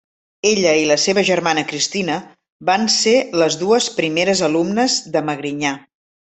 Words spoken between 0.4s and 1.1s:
Ella i la